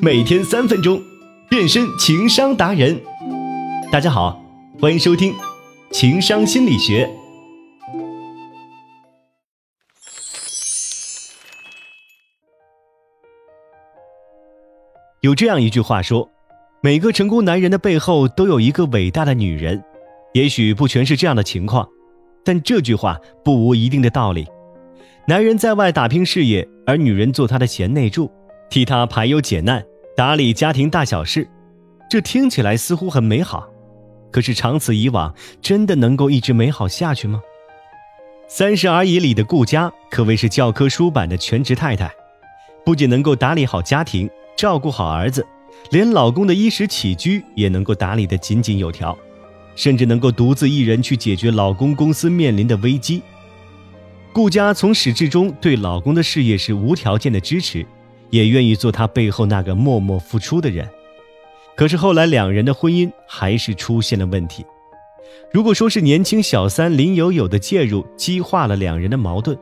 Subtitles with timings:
[0.00, 1.02] 每天三分钟，
[1.50, 3.00] 变身情商达人。
[3.90, 4.40] 大家好，
[4.80, 5.34] 欢迎收听
[5.90, 7.10] 情商心理学。
[15.20, 16.30] 有这样一句话说：
[16.80, 19.82] 每个成功男人的背后都有一个伟大的女人。
[20.32, 21.88] 也许不全是这样的情况，
[22.44, 24.46] 但这句话不无一定的道理。
[25.26, 28.30] 男人在外打拼事业，而女人做他的贤内助，
[28.70, 29.84] 替他排忧解难，
[30.16, 31.48] 打理家庭大小事。
[32.10, 33.68] 这听起来似乎很美好，
[34.30, 37.42] 可是长此以往，真的能够一直美好下去吗？
[38.50, 42.10] 《三十而已》里的顾佳可谓是教科书版的全职太太，
[42.84, 45.46] 不仅能够打理好家庭，照顾好儿子，
[45.90, 49.16] 连老公的衣食起居也能够打理得井井有条，
[49.76, 53.22] 甚至能够独自一人去解决老公公司面临的危机。
[54.32, 57.84] 顾佳从始至终对老公的事业是无条件的支持，
[58.30, 60.88] 也愿意做他背后那个默默付出的人。
[61.74, 64.64] 可是后来两人的婚姻还是出现了问题。
[65.52, 69.56] 如果说是年轻小三林有有的介入激化了两人的矛盾，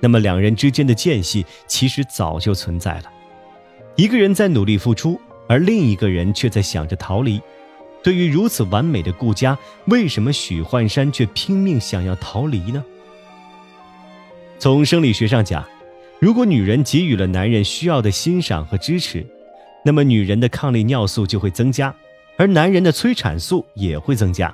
[0.00, 3.04] 那么两人之间的间隙其实早就存在了。
[3.96, 7.40] 一个人在努力付出，而另一个人却在想着逃离。
[8.02, 12.84] 对于如此完美的顾家，为什么许幻山却拼命想要逃离呢？
[14.58, 15.64] 从生理学上讲，
[16.18, 19.24] 如果女人给予了男人需要的欣赏和支持，
[19.84, 21.94] 那么女人的抗利尿素就会增加，
[22.38, 24.52] 而男人的催产素也会增加。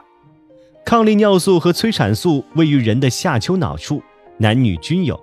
[0.84, 4.02] 抗利尿素和催产素位于人的下丘脑处，
[4.38, 5.18] 男女均有，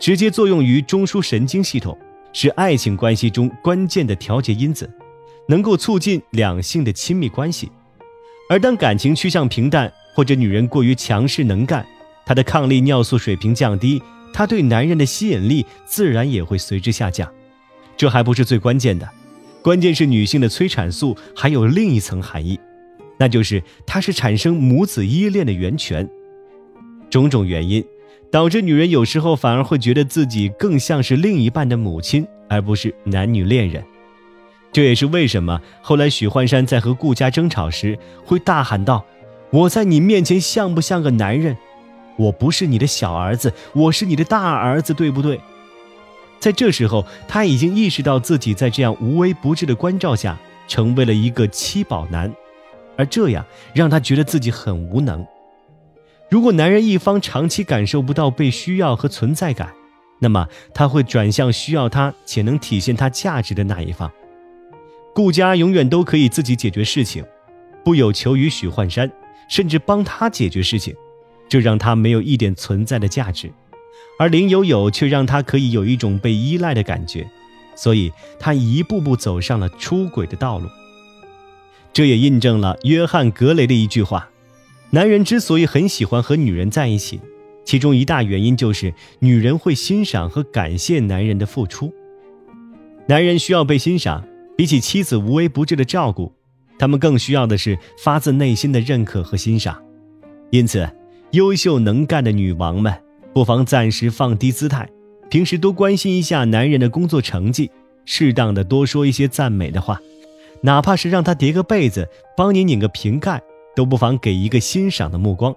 [0.00, 1.96] 直接作用于中枢神经系统，
[2.32, 4.90] 是爱情关系中关键的调节因子，
[5.46, 7.70] 能够促进两性的亲密关系。
[8.50, 11.86] 而当感情趋向平淡，或者女人过于强势能干，
[12.26, 14.02] 她的抗利尿素水平降低。
[14.36, 17.26] 她对男人的吸引力自然也会随之下降，
[17.96, 19.08] 这还不是最关键的，
[19.62, 22.60] 关键是女性的催产素还有另一层含义，
[23.16, 26.06] 那就是它是产生母子依恋的源泉。
[27.08, 27.82] 种种原因
[28.30, 33.82] 导致女人有时候反而会觉得自己更像是另一半的母亲，而不是男女恋人。
[34.70, 39.02] 这也是为什么后来许幻山在和顾家争吵时会大喊道
[39.48, 41.56] ：“我在你面前像不像个男人？”
[42.16, 45.40] 我不是你的小儿子，我是你的大儿子，对不对？
[46.38, 50.38] 在这时候，他已经意识到自己在这样无微不至的关照下，
[50.68, 52.32] 成为了一个七宝男，
[52.96, 53.44] 而这样
[53.74, 55.26] 让他觉得自己很无能。
[56.28, 59.72] 如果男人一方长期感受不到被需要和存在感，
[60.18, 64.10] 那么他会转向需要他且能体现他价值的那一方。
[65.14, 67.24] 顾家永远都可以自己解决事情，
[67.84, 69.10] 不有求于许幻山，
[69.48, 70.94] 甚至帮他解决事情。
[71.48, 73.52] 这让他没有一点存在的价值，
[74.18, 77.28] 而林有有却让他可以有一种被依赖的感觉，
[77.76, 80.68] 所以他一步步走上了出轨的道路。
[81.92, 84.28] 这也印证了约翰·格雷的一句话：
[84.90, 87.20] 男人之所以很喜欢和女人在一起，
[87.64, 91.94] 其中一大原因就是女人会欣赏和感谢男人的付出。
[93.06, 94.26] 男人需要被欣赏，
[94.56, 96.32] 比起妻子无微不至的照顾，
[96.76, 99.80] 他们更需要的是发自内心的认可和欣赏。
[100.50, 100.88] 因此。
[101.36, 103.02] 优秀能干的女王们，
[103.34, 104.88] 不妨暂时放低姿态，
[105.28, 107.70] 平时多关心一下男人的工作成绩，
[108.06, 110.00] 适当的多说一些赞美的话，
[110.62, 112.08] 哪怕是让他叠个被子，
[112.38, 113.42] 帮你拧个瓶盖，
[113.74, 115.54] 都不妨给一个欣赏的目光。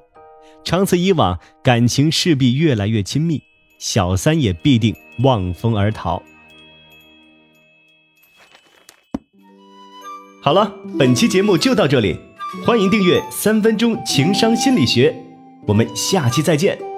[0.65, 3.41] 长此以往，感情势必越来越亲密，
[3.77, 6.21] 小三也必定望风而逃。
[10.41, 12.17] 好了，本期节目就到这里，
[12.65, 15.11] 欢迎订阅《三分钟情商心理学》。
[15.65, 16.88] 我们下期再见。